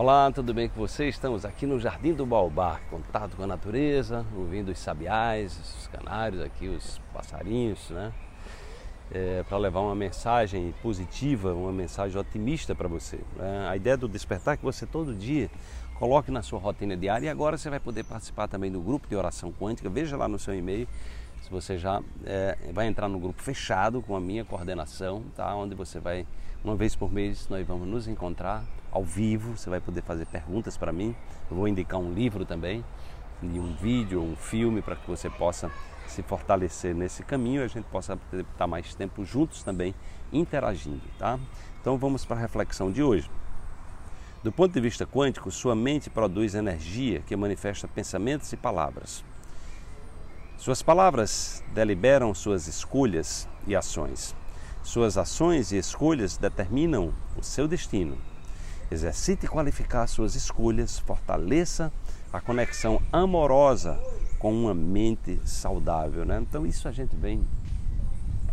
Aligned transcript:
Olá, 0.00 0.30
tudo 0.30 0.54
bem 0.54 0.68
com 0.68 0.76
você? 0.76 1.08
Estamos 1.08 1.44
aqui 1.44 1.66
no 1.66 1.80
Jardim 1.80 2.12
do 2.12 2.24
Baobá, 2.24 2.78
contato 2.88 3.36
com 3.36 3.42
a 3.42 3.48
natureza, 3.48 4.24
ouvindo 4.36 4.70
os 4.70 4.78
sabiás, 4.78 5.58
os 5.58 5.88
canários 5.88 6.40
aqui, 6.40 6.68
os 6.68 7.00
passarinhos, 7.12 7.90
né? 7.90 8.12
É, 9.10 9.42
para 9.42 9.58
levar 9.58 9.80
uma 9.80 9.96
mensagem 9.96 10.72
positiva, 10.80 11.52
uma 11.52 11.72
mensagem 11.72 12.16
otimista 12.16 12.76
para 12.76 12.86
você. 12.86 13.18
Né? 13.34 13.66
A 13.68 13.74
ideia 13.74 13.96
do 13.96 14.06
despertar 14.06 14.54
é 14.54 14.56
que 14.56 14.62
você 14.62 14.86
todo 14.86 15.12
dia 15.12 15.50
coloque 15.98 16.30
na 16.30 16.42
sua 16.42 16.60
rotina 16.60 16.96
diária 16.96 17.26
e 17.26 17.28
agora 17.28 17.58
você 17.58 17.68
vai 17.68 17.80
poder 17.80 18.04
participar 18.04 18.46
também 18.46 18.70
do 18.70 18.80
grupo 18.80 19.08
de 19.08 19.16
oração 19.16 19.50
quântica. 19.50 19.90
Veja 19.90 20.16
lá 20.16 20.28
no 20.28 20.38
seu 20.38 20.54
e-mail 20.54 20.86
se 21.42 21.50
você 21.50 21.78
já 21.78 22.02
é, 22.24 22.56
vai 22.72 22.86
entrar 22.86 23.08
no 23.08 23.18
grupo 23.18 23.42
fechado 23.42 24.02
com 24.02 24.16
a 24.16 24.20
minha 24.20 24.44
coordenação, 24.44 25.22
tá? 25.36 25.54
Onde 25.54 25.74
você 25.74 25.98
vai 26.00 26.26
uma 26.64 26.74
vez 26.74 26.96
por 26.96 27.12
mês 27.12 27.48
nós 27.48 27.66
vamos 27.66 27.86
nos 27.86 28.08
encontrar 28.08 28.64
ao 28.90 29.04
vivo, 29.04 29.56
você 29.56 29.70
vai 29.70 29.80
poder 29.80 30.02
fazer 30.02 30.26
perguntas 30.26 30.76
para 30.76 30.92
mim. 30.92 31.14
Eu 31.50 31.56
vou 31.56 31.68
indicar 31.68 32.00
um 32.00 32.12
livro 32.12 32.44
também, 32.44 32.84
e 33.42 33.58
um 33.58 33.74
vídeo, 33.74 34.20
um 34.20 34.34
filme 34.36 34.82
para 34.82 34.96
que 34.96 35.06
você 35.06 35.30
possa 35.30 35.70
se 36.06 36.22
fortalecer 36.22 36.94
nesse 36.94 37.22
caminho 37.22 37.60
e 37.60 37.64
a 37.64 37.68
gente 37.68 37.84
possa 37.84 38.18
estar 38.32 38.66
mais 38.66 38.94
tempo 38.94 39.24
juntos 39.24 39.62
também 39.62 39.94
interagindo, 40.32 41.02
tá? 41.18 41.38
Então 41.80 41.96
vamos 41.96 42.24
para 42.24 42.36
a 42.36 42.40
reflexão 42.40 42.90
de 42.90 43.02
hoje. 43.02 43.30
Do 44.42 44.50
ponto 44.50 44.72
de 44.72 44.80
vista 44.80 45.06
quântico, 45.06 45.50
sua 45.50 45.74
mente 45.74 46.08
produz 46.08 46.54
energia 46.54 47.20
que 47.20 47.36
manifesta 47.36 47.86
pensamentos 47.86 48.52
e 48.52 48.56
palavras. 48.56 49.24
Suas 50.58 50.82
palavras 50.82 51.62
deliberam 51.72 52.34
suas 52.34 52.66
escolhas 52.66 53.48
e 53.64 53.76
ações. 53.76 54.34
Suas 54.82 55.16
ações 55.16 55.70
e 55.70 55.76
escolhas 55.78 56.36
determinam 56.36 57.14
o 57.36 57.44
seu 57.44 57.68
destino. 57.68 58.18
Exercite 58.90 59.46
qualificar 59.46 60.08
suas 60.08 60.34
escolhas, 60.34 60.98
fortaleça 60.98 61.92
a 62.32 62.40
conexão 62.40 63.00
amorosa 63.12 64.00
com 64.40 64.52
uma 64.52 64.74
mente 64.74 65.40
saudável. 65.44 66.24
Né? 66.24 66.40
Então, 66.40 66.66
isso 66.66 66.88
a 66.88 66.92
gente 66.92 67.14
vem 67.14 67.46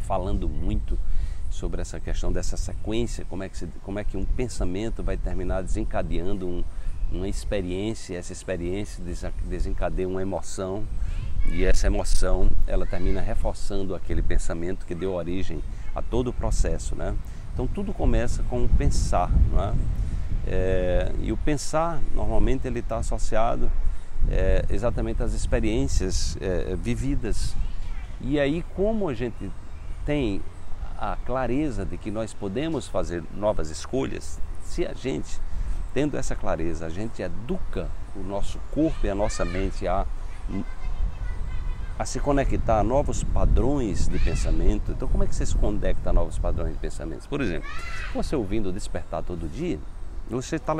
falando 0.01 0.47
muito 0.47 0.99
sobre 1.49 1.81
essa 1.81 1.99
questão 1.99 2.31
dessa 2.31 2.55
sequência, 2.55 3.25
como 3.25 3.41
é 3.41 3.49
que, 3.49 3.57
se, 3.57 3.67
como 3.81 3.97
é 3.97 4.03
que 4.03 4.15
um 4.15 4.25
pensamento 4.25 5.01
vai 5.01 5.17
terminar 5.17 5.63
desencadeando 5.63 6.45
um, 6.45 6.63
uma 7.11 7.27
experiência, 7.27 8.15
essa 8.15 8.31
experiência 8.31 9.03
desencadeia 9.47 10.07
uma 10.07 10.21
emoção 10.21 10.85
e 11.51 11.63
essa 11.63 11.87
emoção 11.87 12.49
ela 12.67 12.85
termina 12.85 13.21
reforçando 13.21 13.95
aquele 13.95 14.21
pensamento 14.21 14.85
que 14.85 14.95
deu 14.95 15.13
origem 15.13 15.61
a 15.93 16.01
todo 16.01 16.29
o 16.29 16.33
processo, 16.33 16.95
né? 16.95 17.15
Então 17.53 17.67
tudo 17.67 17.93
começa 17.93 18.43
com 18.43 18.65
o 18.65 18.69
pensar, 18.69 19.31
não 19.51 19.63
é? 19.63 19.73
É, 20.47 21.11
e 21.21 21.31
o 21.31 21.37
pensar, 21.37 21.99
normalmente, 22.13 22.67
ele 22.67 22.79
está 22.79 22.97
associado 22.97 23.71
é, 24.29 24.63
exatamente 24.69 25.23
às 25.23 25.33
experiências 25.33 26.37
é, 26.39 26.75
vividas. 26.75 27.55
E 28.21 28.39
aí, 28.39 28.63
como 28.75 29.09
a 29.09 29.13
gente 29.13 29.51
tem 30.05 30.41
a 30.97 31.17
clareza 31.25 31.83
de 31.83 31.97
que 31.97 32.11
nós 32.11 32.33
podemos 32.33 32.87
fazer 32.87 33.23
novas 33.33 33.69
escolhas, 33.69 34.39
se 34.63 34.85
a 34.85 34.93
gente, 34.93 35.41
tendo 35.93 36.15
essa 36.15 36.35
clareza, 36.35 36.85
a 36.85 36.89
gente 36.89 37.21
educa 37.21 37.89
o 38.15 38.19
nosso 38.19 38.59
corpo 38.71 39.05
e 39.05 39.09
a 39.09 39.15
nossa 39.15 39.43
mente 39.43 39.87
a, 39.87 40.05
a 41.97 42.05
se 42.05 42.19
conectar 42.19 42.79
a 42.79 42.83
novos 42.83 43.23
padrões 43.23 44.07
de 44.07 44.19
pensamento. 44.19 44.91
Então, 44.91 45.07
como 45.07 45.23
é 45.23 45.27
que 45.27 45.35
você 45.35 45.45
se 45.45 45.55
conecta 45.55 46.09
a 46.09 46.13
novos 46.13 46.37
padrões 46.37 46.73
de 46.73 46.79
pensamento? 46.79 47.27
Por 47.29 47.41
exemplo, 47.41 47.69
você 48.13 48.35
ouvindo 48.35 48.71
despertar 48.71 49.23
todo 49.23 49.47
dia, 49.47 49.79
você 50.29 50.57
está 50.57 50.73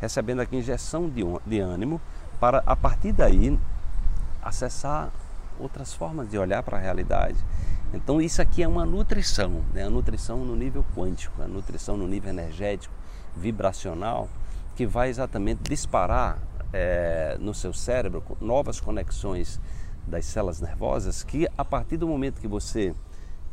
recebendo 0.00 0.40
aqui 0.40 0.56
injeção 0.56 1.08
de, 1.08 1.22
de 1.44 1.60
ânimo 1.60 2.00
para, 2.40 2.62
a 2.64 2.76
partir 2.76 3.12
daí, 3.12 3.58
acessar 4.42 5.10
outras 5.58 5.92
formas 5.92 6.30
de 6.30 6.38
olhar 6.38 6.62
para 6.62 6.78
a 6.78 6.80
realidade. 6.80 7.36
Então 7.92 8.20
isso 8.20 8.40
aqui 8.40 8.62
é 8.62 8.68
uma 8.68 8.84
nutrição, 8.84 9.62
né? 9.72 9.84
a 9.84 9.90
nutrição 9.90 10.44
no 10.44 10.54
nível 10.54 10.84
quântico, 10.94 11.42
a 11.42 11.48
nutrição 11.48 11.96
no 11.96 12.06
nível 12.06 12.30
energético, 12.30 12.94
vibracional, 13.36 14.28
que 14.76 14.86
vai 14.86 15.08
exatamente 15.08 15.62
disparar 15.62 16.38
é, 16.72 17.36
no 17.40 17.54
seu 17.54 17.72
cérebro 17.72 18.22
novas 18.40 18.78
conexões 18.78 19.58
das 20.08 20.24
células 20.24 20.60
nervosas 20.60 21.22
que 21.22 21.46
a 21.56 21.64
partir 21.64 21.96
do 21.96 22.08
momento 22.08 22.40
que 22.40 22.48
você 22.48 22.94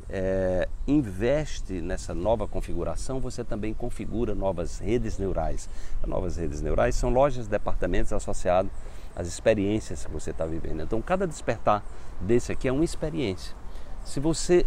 é, 0.09 0.67
investe 0.87 1.81
nessa 1.81 2.13
nova 2.13 2.47
configuração, 2.47 3.19
você 3.19 3.43
também 3.43 3.73
configura 3.73 4.35
novas 4.35 4.79
redes 4.79 5.17
neurais. 5.17 5.69
As 6.01 6.09
novas 6.09 6.37
redes 6.37 6.61
neurais 6.61 6.95
são 6.95 7.09
lojas, 7.09 7.47
departamentos 7.47 8.13
associados 8.13 8.71
às 9.15 9.27
experiências 9.27 10.05
que 10.05 10.11
você 10.11 10.31
está 10.31 10.45
vivendo. 10.45 10.81
Então, 10.81 11.01
cada 11.01 11.25
despertar 11.27 11.83
desse 12.21 12.51
aqui 12.51 12.67
é 12.67 12.71
uma 12.71 12.83
experiência. 12.83 13.55
Se 14.03 14.19
você 14.19 14.65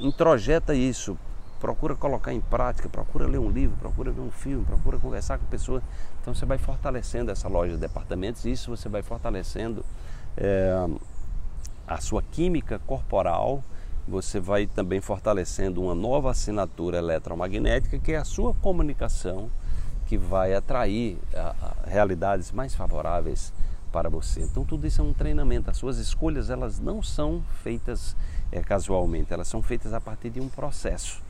introjeta 0.00 0.74
isso, 0.74 1.18
procura 1.60 1.94
colocar 1.94 2.32
em 2.32 2.40
prática, 2.40 2.88
procura 2.88 3.26
ler 3.26 3.38
um 3.38 3.50
livro, 3.50 3.76
procura 3.76 4.10
ver 4.10 4.22
um 4.22 4.30
filme, 4.30 4.64
procura 4.64 4.98
conversar 4.98 5.38
com 5.38 5.44
pessoas, 5.46 5.82
então 6.20 6.34
você 6.34 6.46
vai 6.46 6.56
fortalecendo 6.56 7.30
essa 7.30 7.48
loja 7.48 7.74
de 7.74 7.78
departamentos 7.78 8.46
e 8.46 8.52
isso 8.52 8.74
você 8.74 8.88
vai 8.88 9.02
fortalecendo 9.02 9.84
é, 10.38 10.72
a 11.90 12.00
sua 12.00 12.22
química 12.22 12.78
corporal 12.86 13.64
você 14.06 14.38
vai 14.38 14.66
também 14.66 15.00
fortalecendo 15.00 15.82
uma 15.82 15.94
nova 15.94 16.30
assinatura 16.30 16.98
eletromagnética, 16.98 17.98
que 17.98 18.12
é 18.12 18.16
a 18.16 18.24
sua 18.24 18.54
comunicação, 18.54 19.50
que 20.06 20.16
vai 20.16 20.54
atrair 20.54 21.18
a, 21.34 21.54
a, 21.60 21.88
realidades 21.88 22.50
mais 22.50 22.74
favoráveis 22.74 23.52
para 23.92 24.08
você. 24.08 24.40
Então 24.40 24.64
tudo 24.64 24.86
isso 24.86 25.00
é 25.00 25.04
um 25.04 25.12
treinamento. 25.12 25.70
As 25.70 25.76
suas 25.76 25.98
escolhas 25.98 26.48
elas 26.48 26.78
não 26.78 27.02
são 27.02 27.42
feitas 27.62 28.16
é, 28.50 28.60
casualmente, 28.60 29.32
elas 29.32 29.48
são 29.48 29.60
feitas 29.60 29.92
a 29.92 30.00
partir 30.00 30.30
de 30.30 30.40
um 30.40 30.48
processo. 30.48 31.22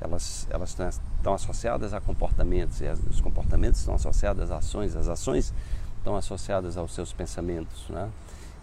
Elas, 0.00 0.46
elas 0.50 0.70
estão 1.16 1.34
associadas 1.34 1.92
a 1.92 2.00
comportamentos, 2.00 2.80
e 2.80 2.84
os 3.10 3.20
comportamentos 3.20 3.80
estão 3.80 3.94
associados 3.94 4.42
às 4.44 4.50
ações, 4.50 4.96
as 4.96 5.08
ações 5.08 5.52
estão 5.98 6.16
associadas 6.16 6.76
aos 6.76 6.94
seus 6.94 7.12
pensamentos. 7.12 7.88
Né? 7.88 8.08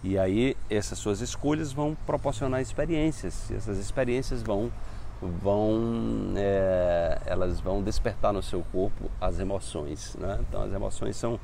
E 0.05 0.19
aí 0.19 0.55
essas 0.69 0.99
suas 0.99 1.19
escolhas 1.19 1.73
vão 1.73 1.97
proporcionar 2.05 2.61
experiências. 2.61 3.49
E 3.49 3.55
essas 3.55 3.79
experiências 3.79 4.43
vão 4.43 4.71
vão 5.19 6.33
é, 6.35 7.19
elas 7.25 7.59
vão 7.59 7.81
despertar 7.81 8.31
no 8.31 8.43
seu 8.43 8.63
corpo 8.71 9.09
as 9.19 9.39
emoções. 9.39 10.15
Né? 10.19 10.37
Então 10.47 10.61
as 10.61 10.71
emoções 10.71 11.15
são 11.15 11.39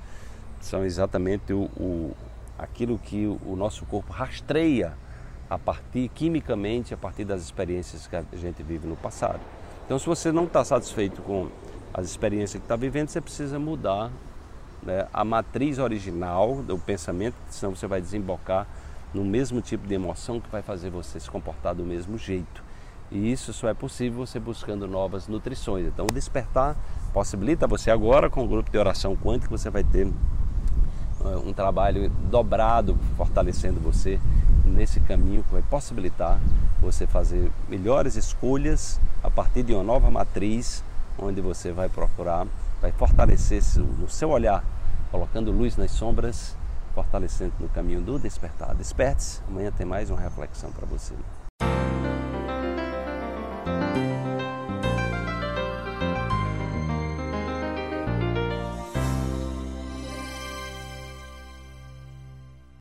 são 0.60 0.86
exatamente 0.86 1.52
o, 1.52 1.64
o 1.76 2.16
aquilo 2.56 3.00
que 3.00 3.26
o 3.26 3.56
nosso 3.56 3.84
corpo 3.88 4.14
rastreia 4.14 4.94
a 5.50 5.58
partir 5.58 6.08
quimicamente 6.10 6.94
a 6.94 6.98
partir 6.98 7.26
das 7.26 7.42
experiências 7.42 8.06
que 8.06 8.16
a 8.16 8.24
gente 8.36 8.62
vive 8.62 8.86
no 8.86 8.96
passado. 8.96 9.40
Então 9.88 9.98
se 9.98 10.06
você 10.06 10.32
não 10.32 10.44
está 10.44 10.64
satisfeito 10.64 11.24
com 11.24 11.50
as 11.92 12.06
experiências 12.06 12.60
que 12.60 12.66
está 12.66 12.76
vivendo, 12.76 13.08
você 13.08 13.20
precisa 13.20 13.58
mudar 13.58 14.12
né, 14.84 15.08
a 15.14 15.24
matriz 15.24 15.78
original 15.80 16.62
do 16.64 16.78
pensamento, 16.78 17.36
senão 17.50 17.76
você 17.76 17.88
vai 17.88 18.02
desembocar 18.02 18.68
no 19.14 19.24
mesmo 19.24 19.62
tipo 19.62 19.88
de 19.88 19.94
emoção 19.94 20.40
que 20.40 20.50
vai 20.50 20.62
fazer 20.62 20.90
você 20.90 21.20
se 21.20 21.30
comportar 21.30 21.76
do 21.76 21.84
mesmo 21.84 22.18
jeito. 22.18 22.64
E 23.12 23.32
isso 23.32 23.52
só 23.52 23.68
é 23.68 23.74
possível 23.74 24.26
você 24.26 24.40
buscando 24.40 24.88
novas 24.88 25.28
nutrições. 25.28 25.86
Então, 25.86 26.06
o 26.10 26.14
despertar 26.14 26.78
possibilita 27.14 27.68
você 27.68 27.92
agora, 27.92 28.30
com 28.30 28.44
o 28.46 28.48
grupo 28.48 28.72
de 28.72 28.78
oração 28.78 29.18
quântica, 29.18 29.50
você 29.50 29.70
vai 29.70 29.84
ter 29.84 30.08
uh, 30.08 31.38
um 31.46 31.52
trabalho 31.52 32.10
dobrado 32.30 32.98
fortalecendo 33.18 33.82
você 33.82 34.18
nesse 34.64 35.02
caminho 35.02 35.44
que 35.44 35.52
vai 35.52 35.62
possibilitar 35.62 36.40
você 36.80 37.06
fazer 37.06 37.52
melhores 37.68 38.16
escolhas 38.16 39.00
a 39.22 39.30
partir 39.30 39.64
de 39.64 39.74
uma 39.74 39.84
nova 39.84 40.10
matriz, 40.10 40.82
onde 41.20 41.42
você 41.42 41.74
vai 41.74 41.90
procurar 41.90 42.48
vai 42.82 42.92
fortalecer 42.92 43.62
no 43.78 44.10
seu 44.10 44.30
olhar, 44.30 44.64
colocando 45.12 45.52
luz 45.52 45.78
nas 45.78 45.92
sombras, 45.92 46.58
fortalecendo 46.96 47.54
no 47.60 47.70
caminho 47.70 48.02
do 48.02 48.18
despertar. 48.18 48.74
Desperte-se, 48.76 49.42
amanhã 49.48 49.72
tem 49.72 49.86
mais 49.86 50.10
uma 50.10 50.20
reflexão 50.20 50.72
para 50.72 50.86
você. 50.86 51.14